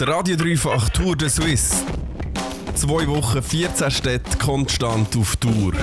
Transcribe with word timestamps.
Der 0.00 0.08
Radio 0.08 0.34
Dreifach 0.34 0.88
Tour 0.88 1.14
de 1.14 1.28
Suisse. 1.28 1.84
Zwei 2.74 3.06
Wochen, 3.06 3.42
14 3.42 3.90
Städte 3.90 4.38
konstant 4.38 5.14
auf 5.14 5.36
Tour. 5.36 5.74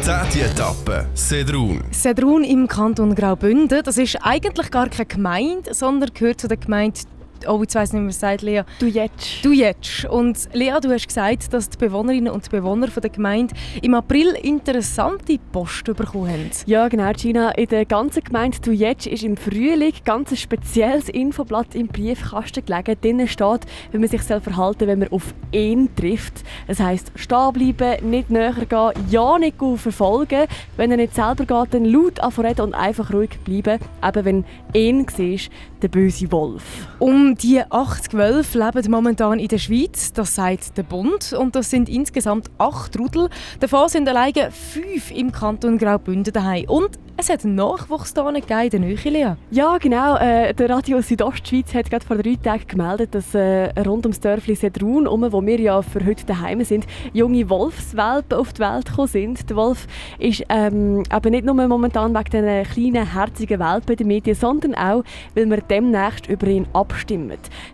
Zehnte 0.00 0.40
Etappe, 0.40 1.06
Sedrun. 1.12 1.82
Sedrun 1.90 2.44
im 2.44 2.66
Kanton 2.66 3.14
Graubünden, 3.14 3.82
das 3.84 3.98
ist 3.98 4.16
eigentlich 4.22 4.70
gar 4.70 4.88
keine 4.88 5.04
Gemeinde, 5.04 5.74
sondern 5.74 6.14
gehört 6.14 6.40
zu 6.40 6.48
der 6.48 6.56
Gemeinde 6.56 7.00
oh, 7.48 7.60
jetzt 7.60 7.74
weiss 7.74 7.92
nicht, 7.92 8.00
wie 8.00 8.04
man 8.04 8.12
sagt, 8.12 8.42
Lea. 8.42 8.62
Du 8.78 8.86
jetzt. 8.86 9.44
Du 9.44 9.52
jetzt. 9.52 10.04
Und 10.06 10.48
Lea, 10.52 10.74
du 10.80 10.90
hast 10.90 11.06
gesagt, 11.06 11.52
dass 11.52 11.68
die 11.68 11.78
Bewohnerinnen 11.78 12.32
und 12.32 12.50
Bewohner 12.50 12.88
der 12.88 13.10
Gemeinde 13.10 13.54
im 13.82 13.94
April 13.94 14.36
interessante 14.42 15.38
Post 15.52 15.84
bekommen 15.84 16.30
haben. 16.30 16.50
Ja, 16.66 16.88
genau, 16.88 17.12
Gina. 17.12 17.50
In 17.52 17.68
der 17.68 17.84
ganzen 17.84 18.22
Gemeinde 18.24 18.58
Du 18.60 18.72
jetzt 18.72 19.06
ist 19.06 19.22
im 19.22 19.36
Frühling 19.36 19.92
ganz 20.04 20.30
ein 20.30 20.36
spezielles 20.36 21.08
Infoblatt 21.08 21.74
im 21.74 21.88
Briefkasten 21.88 22.64
gelegen. 22.64 22.96
Drinnen 23.00 23.28
steht, 23.28 23.60
wie 23.92 23.98
man 23.98 24.08
sich 24.08 24.22
verhalten 24.22 24.78
soll, 24.80 24.88
wenn 24.88 24.98
man 24.98 25.08
auf 25.08 25.34
ihn 25.52 25.94
trifft. 25.94 26.42
Das 26.66 26.80
heisst, 26.80 27.12
stehen 27.14 27.52
bleiben, 27.52 28.10
nicht 28.10 28.30
näher 28.30 28.52
gehen, 28.52 28.92
ja 29.10 29.38
nicht 29.38 29.56
verfolgen. 29.76 30.46
Wenn 30.76 30.90
er 30.90 30.96
nicht 30.96 31.14
selber 31.14 31.44
geht, 31.44 31.74
dann 31.74 31.84
laut 31.84 32.20
anreden 32.20 32.62
und 32.62 32.74
einfach 32.74 33.12
ruhig 33.12 33.38
bleiben. 33.44 33.78
Eben 34.04 34.24
wenn 34.24 34.44
ihn 34.72 35.06
siehst, 35.14 35.50
der 35.82 35.88
böse 35.88 36.30
Wolf. 36.32 36.88
Um 36.98 37.35
die 37.42 37.62
80 37.68 38.14
Wölfe 38.14 38.58
leben 38.58 38.90
momentan 38.90 39.38
in 39.38 39.48
der 39.48 39.58
Schweiz, 39.58 40.12
das 40.12 40.34
sagt 40.34 40.76
der 40.76 40.82
Bund. 40.82 41.32
Und 41.32 41.54
das 41.54 41.70
sind 41.70 41.88
insgesamt 41.88 42.50
acht 42.58 42.98
Rudel. 42.98 43.28
Davon 43.60 43.88
sind 43.88 44.08
alleine 44.08 44.50
fünf 44.50 45.10
im 45.10 45.32
Kanton 45.32 45.78
Graubünden 45.78 46.32
daheim. 46.32 46.64
Und 46.68 46.98
es 47.18 47.30
hat 47.30 47.46
Nachwuchs 47.46 48.12
hier 48.12 48.28
in 48.28 48.70
der 48.70 48.80
Nähe, 48.80 48.96
Lea. 49.04 49.32
Ja, 49.50 49.78
genau. 49.78 50.16
Äh, 50.16 50.52
der 50.52 50.68
Radio 50.68 51.00
Südostschweiz 51.00 51.72
hat 51.72 51.88
gerade 51.88 52.04
vor 52.04 52.16
drei 52.16 52.36
Tagen 52.36 52.66
gemeldet, 52.66 53.14
dass 53.14 53.34
äh, 53.34 53.70
rund 53.80 54.04
ums 54.04 54.20
Dörfli 54.20 54.54
Sedrun, 54.54 55.06
um, 55.06 55.32
wo 55.32 55.40
wir 55.40 55.58
ja 55.58 55.80
für 55.80 56.04
heute 56.04 56.26
daheim 56.26 56.62
sind, 56.62 56.86
junge 57.14 57.48
Wolfswelpen 57.48 58.38
auf 58.38 58.52
die 58.52 58.60
Welt 58.60 58.86
gekommen 58.86 59.08
sind. 59.08 59.48
Der 59.48 59.56
Wolf 59.56 59.86
ist 60.18 60.44
ähm, 60.50 61.04
aber 61.08 61.30
nicht 61.30 61.46
nur 61.46 61.54
momentan 61.54 62.14
wegen 62.14 62.30
diesen 62.30 62.92
kleinen, 62.92 63.10
herzigen 63.10 63.60
Welpen 63.60 63.92
in 63.92 63.96
den 63.96 64.06
Medien, 64.08 64.36
sondern 64.36 64.74
auch, 64.74 65.02
weil 65.34 65.48
wir 65.48 65.62
demnächst 65.62 66.28
über 66.28 66.46
ihn 66.48 66.66
abstimmen. 66.74 67.15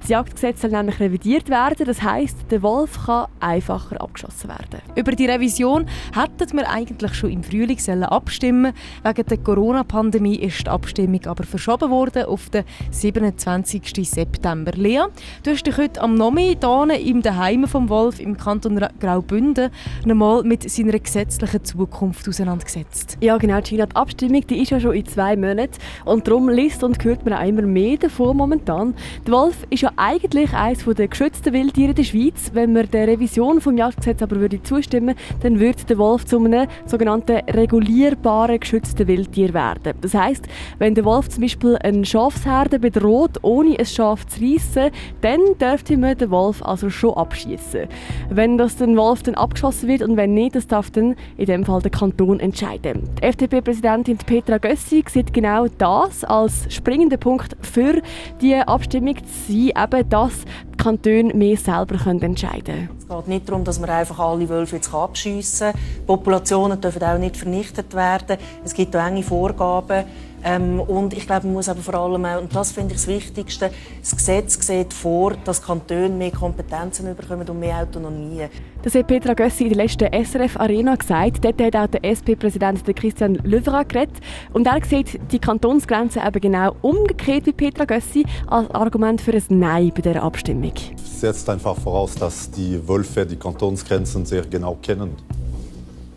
Das 0.00 0.08
Jagdgesetz 0.08 0.62
soll 0.62 0.70
nämlich 0.70 1.00
revidiert 1.00 1.48
werden. 1.48 1.86
Das 1.86 2.02
heisst, 2.02 2.36
der 2.50 2.62
Wolf 2.62 3.06
kann 3.06 3.26
einfacher 3.40 4.00
abgeschossen 4.00 4.48
werden. 4.48 4.80
Über 4.94 5.12
die 5.12 5.26
Revision 5.26 5.86
hätten 6.14 6.56
wir 6.56 6.68
eigentlich 6.68 7.14
schon 7.14 7.30
im 7.30 7.42
Frühling 7.42 7.78
abstimmen 8.02 8.72
wegen 9.04 9.26
der 9.26 9.38
Corona-Pandemie 9.38 10.36
ist 10.36 10.66
die 10.66 10.70
Abstimmung 10.70 11.24
aber 11.26 11.44
verschoben 11.44 11.90
worden 11.90 12.24
auf 12.24 12.50
den 12.50 12.64
27. 12.90 14.08
September. 14.08 14.72
Lea, 14.72 15.04
du 15.42 15.50
hast 15.50 15.66
dich 15.66 15.76
heute 15.76 16.00
am 16.00 16.14
Nomi 16.14 16.56
im 17.04 17.22
Daheim 17.22 17.66
vom 17.66 17.88
Wolf 17.88 18.20
im 18.20 18.36
Kanton 18.36 18.80
Graubünden 19.00 19.70
nochmal 20.04 20.42
mit 20.44 20.68
seiner 20.70 20.98
gesetzlichen 20.98 21.64
Zukunft 21.64 22.28
auseinandergesetzt. 22.28 23.18
Ja, 23.20 23.36
genau, 23.38 23.60
Gina. 23.60 23.86
Die 23.86 23.96
Abstimmung 23.96 24.46
die 24.46 24.62
ist 24.62 24.70
ja 24.70 24.80
schon 24.80 24.94
in 24.94 25.06
zwei 25.06 25.36
Monaten 25.36 25.78
und 26.04 26.26
darum 26.26 26.48
liest 26.48 26.82
und 26.84 27.02
hört 27.04 27.24
man 27.24 27.34
auch 27.34 27.46
immer 27.46 27.62
mehr 27.62 27.96
davon 27.96 28.36
momentan. 28.36 28.94
Der 29.26 29.31
Wolf 29.32 29.66
ist 29.70 29.80
ja 29.80 29.90
eigentlich 29.96 30.52
eines 30.52 30.84
der 30.84 31.08
geschützten 31.08 31.54
Wildtiere 31.54 31.94
der 31.94 32.04
Schweiz. 32.04 32.50
Wenn 32.52 32.74
wir 32.74 32.84
der 32.84 33.08
Revision 33.08 33.58
des 33.58 33.64
Jagdgesetzes 33.64 34.24
aber 34.24 34.40
würde 34.40 34.62
zustimmen 34.62 35.14
dann 35.40 35.58
würde 35.58 35.84
der 35.84 35.96
Wolf 35.96 36.26
zu 36.26 36.38
einem 36.38 36.68
sogenannten 36.84 37.38
regulierbaren 37.48 38.60
geschützten 38.60 39.08
Wildtier 39.08 39.54
werden. 39.54 39.94
Das 40.02 40.12
heißt, 40.12 40.46
wenn 40.78 40.94
der 40.94 41.06
Wolf 41.06 41.30
zum 41.30 41.40
Beispiel 41.42 41.78
eine 41.82 42.04
Schafsherde 42.04 42.78
bedroht, 42.78 43.38
ohne 43.40 43.78
ein 43.78 43.86
Schaf 43.86 44.26
zu 44.26 44.42
reissen, 44.42 44.90
dann 45.22 45.40
dürfte 45.58 45.96
man 45.96 46.18
den 46.18 46.30
Wolf 46.30 46.62
also 46.62 46.90
schon 46.90 47.14
abschießen. 47.14 47.88
Wenn 48.28 48.58
das 48.58 48.76
den 48.76 48.98
Wolf 48.98 49.22
dann 49.22 49.34
abgeschossen 49.34 49.88
wird 49.88 50.02
und 50.02 50.18
wenn 50.18 50.34
nicht, 50.34 50.56
das 50.56 50.66
darf 50.66 50.90
dann 50.90 51.16
in 51.38 51.46
dem 51.46 51.64
Fall 51.64 51.80
der 51.80 51.90
Kanton 51.90 52.38
entscheiden. 52.38 53.08
Die 53.18 53.22
FDP-Präsidentin 53.22 54.18
Petra 54.18 54.58
Gössi 54.58 55.02
sieht 55.08 55.32
genau 55.32 55.68
das 55.78 56.22
als 56.22 56.66
springenden 56.68 57.18
Punkt 57.18 57.56
für 57.62 58.02
die 58.42 58.56
Abstimmung 58.56 59.16
zu 59.22 59.52
sein, 59.52 59.72
eben, 59.84 60.08
dass 60.08 60.32
die 60.72 60.76
Kantone 60.76 61.34
mehr 61.34 61.56
selber 61.56 61.94
entscheiden 62.06 62.64
können. 62.64 62.88
Es 62.98 63.08
geht 63.08 63.28
nicht 63.28 63.48
darum, 63.48 63.64
dass 63.64 63.80
man 63.80 63.90
einfach 63.90 64.18
alle 64.18 64.48
Wölfe 64.48 64.76
jetzt 64.76 64.92
abschiessen 64.92 65.72
kann. 65.72 65.80
Populationen 66.06 66.80
dürfen 66.80 67.02
auch 67.02 67.18
nicht 67.18 67.36
vernichtet 67.36 67.94
werden. 67.94 68.38
Es 68.64 68.74
gibt 68.74 68.94
enge 68.94 69.22
Vorgaben. 69.22 70.04
Ähm, 70.44 70.80
und 70.80 71.12
ich 71.14 71.26
glaube, 71.26 71.46
man 71.46 71.54
muss 71.54 71.68
aber 71.68 71.80
vor 71.80 71.94
allem 71.94 72.24
auch, 72.24 72.40
und 72.40 72.54
das 72.54 72.72
finde 72.72 72.94
ich 72.94 73.00
das 73.00 73.06
Wichtigste, 73.06 73.70
das 74.00 74.16
Gesetz 74.16 74.66
sieht 74.66 74.92
vor, 74.92 75.34
dass 75.44 75.62
Kantone 75.62 76.08
mehr 76.08 76.30
Kompetenzen 76.30 77.14
bekommen 77.14 77.48
und 77.48 77.60
mehr 77.60 77.78
Autonomie. 77.78 78.46
Das 78.82 78.94
hat 78.94 79.06
Petra 79.06 79.34
Gössi 79.34 79.64
in 79.64 79.74
der 79.74 79.84
letzten 79.84 80.12
SRF 80.12 80.56
Arena 80.58 80.96
gesagt. 80.96 81.44
Dort 81.44 81.62
hat 81.62 81.76
auch 81.76 81.86
der 81.86 82.04
SP-Präsident 82.04 82.84
Christian 82.96 83.36
Löwera 83.44 83.84
geredet. 83.84 84.16
Und 84.52 84.66
er 84.66 84.84
sieht 84.84 85.20
die 85.30 85.38
Kantonsgrenze 85.38 86.20
eben 86.26 86.40
genau 86.40 86.74
umgekehrt 86.82 87.46
wie 87.46 87.52
Petra 87.52 87.84
Gössi 87.84 88.24
als 88.48 88.70
Argument 88.72 89.20
für 89.20 89.32
ein 89.32 89.44
Nein 89.48 89.92
bei 89.94 90.02
der 90.02 90.22
Abstimmung. 90.22 90.72
Es 90.96 91.20
setzt 91.20 91.48
einfach 91.48 91.76
voraus, 91.76 92.16
dass 92.16 92.50
die 92.50 92.86
Wölfe 92.88 93.24
die 93.24 93.36
Kantonsgrenzen 93.36 94.26
sehr 94.26 94.42
genau 94.42 94.76
kennen. 94.82 95.16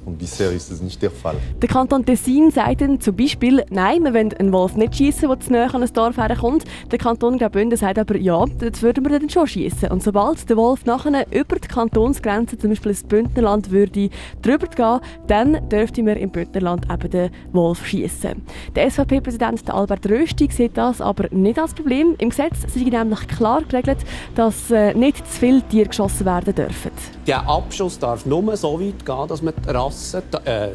Und 0.06 0.20
bisher 0.20 0.52
ist 0.52 0.72
das 0.72 0.82
nicht 0.82 1.02
der 1.02 1.10
Fall. 1.12 1.36
Der 1.62 1.68
Kanton 1.68 2.06
Tessin 2.06 2.52
sagt 2.52 2.82
dann 2.82 3.02
zum 3.02 3.16
Beispiel, 3.16 3.64
nein, 3.70 4.04
wir 4.04 4.14
wollen 4.14 4.34
einen 4.34 4.54
Wolf 4.54 4.76
nicht 4.76 4.96
schießen, 4.96 5.28
der 5.28 5.40
zu 5.40 5.52
nahe 5.52 5.74
an 5.74 5.82
ein 5.82 5.94
Dorf 5.94 6.18
herkommt. 6.18 6.64
Der 6.92 7.00
Kanton 7.00 7.40
Graubünden 7.40 7.78
sagt 7.78 7.98
aber, 7.98 8.16
ja, 8.18 8.46
das 8.60 8.82
würden 8.82 9.04
wir 9.04 9.20
dann 9.20 9.30
schon 9.30 9.48
schießen. 9.48 9.90
Und 9.90 10.04
sobald 10.04 10.48
der 10.48 10.58
Wolf 10.58 10.86
nachher 10.86 11.26
über 11.32 11.56
die 11.56 11.68
Kantonsgrenze, 11.68 12.58
zum 12.58 12.70
Beispiel 12.70 12.92
ins 12.92 13.04
Bündnerland, 13.04 13.72
würde 13.72 14.10
drüber 14.42 14.68
gehen, 14.68 15.00
dann 15.28 15.70
dürfte 15.70 16.04
man 16.04 16.18
im 16.18 16.30
Bündnerland 16.30 16.86
eben 16.92 17.10
den 17.10 17.30
Wolf 17.52 17.86
schießen. 17.86 18.42
Der 18.76 18.92
SVP-Präsident 18.92 19.70
Albert 19.72 20.08
Rösti 20.08 20.50
sieht 20.52 20.78
das 20.78 21.02
aber 21.02 21.30
nicht 21.32 21.58
als 21.58 21.74
Problem. 21.74 22.16
Im 22.20 22.30
Gesetz 22.30 22.62
sei 22.68 22.82
nämlich 22.82 23.28
klar 23.28 23.64
geregelt, 23.64 24.00
dass 24.36 24.70
äh, 24.70 24.94
nicht 24.94 25.18
zu 25.18 25.40
viele 25.40 25.62
Tiere 25.64 25.88
geschossen 25.88 26.26
werden 26.26 26.54
dürfen. 26.54 26.92
Der 27.28 27.48
Abschuss 27.48 27.98
darf 27.98 28.24
nur 28.28 28.56
so 28.56 28.80
weit 28.80 29.04
gehen, 29.04 29.28
dass 29.28 29.42
man 29.42 29.56
die 29.66 29.70
Rasse, 29.72 30.22
äh, 30.46 30.70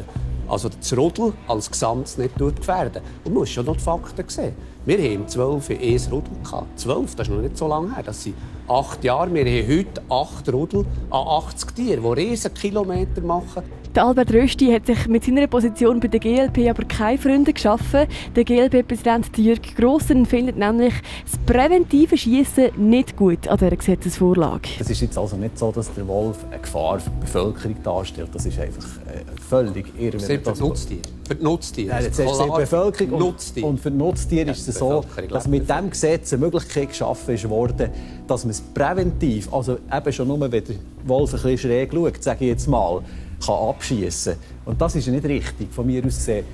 also 0.49 0.67
das 0.67 0.97
Rudel 0.97 1.31
als 1.47 1.71
Gesamtes 1.71 2.17
nicht 2.17 2.35
gefährden. 2.37 3.01
Und 3.23 3.33
man 3.33 3.41
muss 3.41 3.51
schon 3.51 3.65
noch 3.65 3.77
die 3.77 3.81
Fakten 3.81 4.27
sehen. 4.27 4.53
Wir 4.83 4.97
haben 4.97 5.27
zwölf 5.27 5.69
in 5.69 5.79
ein 5.79 6.11
Rudel 6.11 6.33
gehabt. 6.43 6.79
Zwölf, 6.79 7.13
das 7.13 7.27
ist 7.27 7.33
noch 7.33 7.41
nicht 7.41 7.55
so 7.55 7.67
lange 7.67 7.93
her. 7.93 8.01
Das 8.03 8.23
sind 8.23 8.33
acht 8.67 9.03
Jahre. 9.03 9.31
Wir 9.31 9.45
haben 9.45 9.77
heute 9.77 10.01
acht 10.09 10.51
Rudel 10.51 10.85
an 11.11 11.27
80 11.27 11.71
Tieren, 11.75 12.03
die 12.03 12.21
riesen 12.21 12.51
Kilometer 12.51 13.21
machen. 13.21 13.61
Der 13.93 14.05
Albert 14.05 14.31
Rösti 14.31 14.71
hat 14.71 14.85
sich 14.85 15.05
mit 15.07 15.25
seiner 15.25 15.47
Position 15.47 15.99
bei 15.99 16.07
der 16.07 16.21
GLP 16.21 16.69
aber 16.69 16.85
keine 16.85 17.17
Freunde 17.17 17.51
geschaffen. 17.51 18.07
Der 18.37 18.45
GLP-Präsident 18.45 19.37
Jürg 19.37 19.75
Grossen 19.75 20.25
findet 20.25 20.55
nämlich 20.55 20.93
das 21.25 21.37
präventive 21.45 22.17
Schießen 22.17 22.69
nicht 22.77 23.17
gut 23.17 23.49
an 23.49 23.57
dieser 23.57 23.75
Gesetzesvorlage. 23.75 24.69
Es 24.79 24.89
ist 24.89 25.01
jetzt 25.01 25.17
also 25.17 25.35
nicht 25.35 25.59
so, 25.59 25.73
dass 25.73 25.93
der 25.93 26.07
Wolf 26.07 26.37
eine 26.49 26.61
Gefahr 26.61 27.01
für 27.01 27.09
die 27.09 27.19
Bevölkerung 27.19 27.75
darstellt. 27.83 28.29
Das 28.33 28.45
ist 28.45 28.57
einfach 28.57 28.85
äh, 29.07 29.25
völlig 29.49 29.87
irre. 29.99 30.21
Für 30.21 30.37
die 30.37 30.59
Nutztiere. 30.61 31.01
Für 31.27 31.35
die 31.35 31.43
Nutztiere. 31.43 31.89
Nein, 31.89 32.03
jetzt 32.05 32.19
ist 32.19 32.39
die 32.39 32.49
Bevölkerung 32.49 33.11
und, 33.21 33.63
und 33.63 33.79
für 33.81 33.91
die 33.91 33.97
Nutztiere 33.97 34.51
ist 34.51 34.69
es 34.69 34.70
so, 34.71 35.03
dass 35.29 35.47
mit 35.47 35.69
diesem 35.69 35.89
Gesetz 35.89 36.33
eine 36.33 36.41
Möglichkeit 36.41 36.89
geschaffen 36.89 37.49
worden, 37.49 37.89
dass 38.27 38.43
man 38.43 38.51
es 38.51 38.61
präventiv, 38.61 39.51
also 39.53 39.77
eben 39.91 40.13
schon 40.13 40.27
nur, 40.27 40.39
wenn 40.39 40.51
der 40.51 40.75
Wolf 41.05 41.33
ein 41.33 41.41
bisschen 41.41 41.57
schräg 41.57 41.93
schaut, 41.93 42.23
sage 42.23 42.45
ich 42.45 42.51
jetzt 42.51 42.67
mal, 42.67 43.01
kann 43.45 43.55
abschießen 43.55 44.35
Und 44.65 44.81
das 44.81 44.95
ist 44.95 45.07
nicht 45.07 45.25
richtig, 45.25 45.73
von 45.73 45.85
mir 45.85 46.05
aus 46.05 46.15
gesehen. 46.15 46.45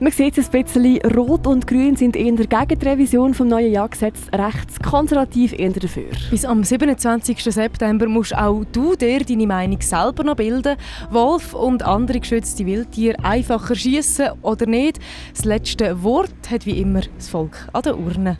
Man 0.00 0.10
sieht 0.10 0.36
es 0.38 0.52
ein 0.52 0.64
bisschen, 0.64 1.00
Rot 1.14 1.46
und 1.46 1.68
Grün 1.68 1.94
sind 1.94 2.16
eher 2.16 2.34
gegen 2.34 2.78
die 2.80 2.88
Revision 2.88 3.30
des 3.30 3.40
neuen 3.40 3.72
Jagdgesetzes, 3.72 4.26
rechts 4.32 4.80
konservativ 4.80 5.52
eher 5.52 5.70
dafür. 5.70 6.10
Bis 6.30 6.44
am 6.44 6.64
27. 6.64 7.40
September 7.44 8.08
musst 8.08 8.36
auch 8.36 8.64
du 8.72 8.96
dir 8.96 9.20
deine 9.24 9.46
Meinung 9.46 9.80
selber 9.80 10.24
noch 10.24 10.34
bilden. 10.34 10.76
Wolf 11.10 11.54
und 11.54 11.84
andere 11.84 12.18
geschützte 12.18 12.66
Wildtiere 12.66 13.22
einfacher 13.22 13.76
schießen 13.76 14.30
oder 14.42 14.66
nicht. 14.66 14.98
Das 15.32 15.44
letzte 15.44 16.02
Wort 16.02 16.50
hat 16.50 16.66
wie 16.66 16.80
immer 16.80 17.02
das 17.16 17.28
Volk 17.28 17.68
an 17.72 17.82
der 17.82 17.96
Urne. 17.96 18.38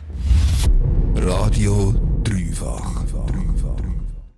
Radio 1.15 1.95
Dreifach. 2.23 3.04